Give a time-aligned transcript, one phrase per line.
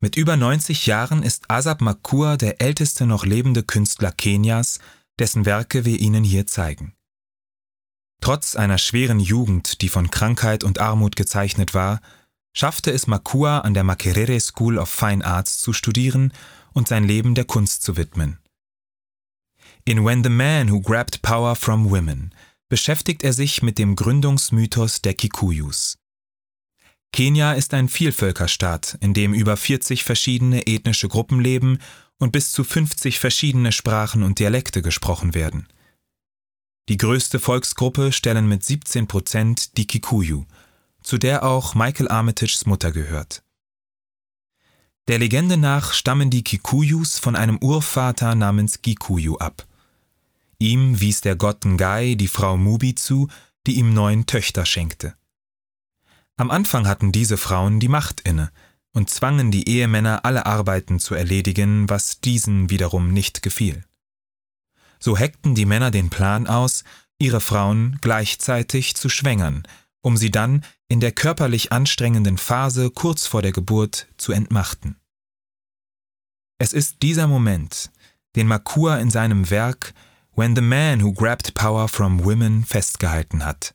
[0.00, 4.78] Mit über 90 Jahren ist Asap Makua der älteste noch lebende Künstler Kenias,
[5.18, 6.94] dessen Werke wir Ihnen hier zeigen.
[8.20, 12.00] Trotz einer schweren Jugend, die von Krankheit und Armut gezeichnet war,
[12.52, 16.32] schaffte es Makua an der Makerere School of Fine Arts zu studieren
[16.72, 18.38] und sein Leben der Kunst zu widmen.
[19.84, 22.34] In When the Man Who Grabbed Power from Women
[22.68, 25.96] beschäftigt er sich mit dem Gründungsmythos der Kikuyus.
[27.12, 31.78] Kenia ist ein Vielvölkerstaat, in dem über 40 verschiedene ethnische Gruppen leben
[32.18, 35.66] und bis zu 50 verschiedene Sprachen und Dialekte gesprochen werden.
[36.88, 40.44] Die größte Volksgruppe stellen mit 17 Prozent die Kikuyu,
[41.02, 43.42] zu der auch Michael Armitages Mutter gehört.
[45.06, 49.66] Der Legende nach stammen die Kikuyus von einem Urvater namens Gikuyu ab.
[50.58, 53.28] Ihm wies der Gott Ngai die Frau Mubi zu,
[53.66, 55.17] die ihm neun Töchter schenkte.
[56.38, 58.52] Am Anfang hatten diese Frauen die Macht inne
[58.92, 63.84] und zwangen die Ehemänner alle Arbeiten zu erledigen, was diesen wiederum nicht gefiel.
[65.00, 66.84] So heckten die Männer den Plan aus,
[67.18, 69.64] ihre Frauen gleichzeitig zu schwängern,
[70.00, 74.96] um sie dann in der körperlich anstrengenden Phase kurz vor der Geburt zu entmachten.
[76.58, 77.90] Es ist dieser Moment,
[78.36, 79.92] den Makua in seinem Werk
[80.36, 83.74] When the Man Who Grabbed Power from Women festgehalten hat.